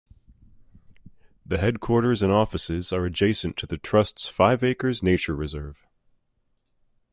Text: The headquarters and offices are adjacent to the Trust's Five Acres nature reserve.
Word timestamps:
The 1.45 1.59
headquarters 1.59 2.23
and 2.23 2.31
offices 2.31 2.91
are 2.91 3.05
adjacent 3.05 3.55
to 3.57 3.67
the 3.67 3.77
Trust's 3.77 4.27
Five 4.27 4.63
Acres 4.63 5.03
nature 5.03 5.35
reserve. 5.35 5.85